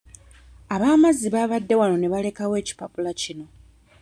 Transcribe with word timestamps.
Ab'amazzi 0.73 1.27
babadde 1.35 1.73
wano 1.79 1.95
ne 1.99 2.07
balekawo 2.13 2.53
ekipapula 2.61 3.11
kino. 3.21 3.45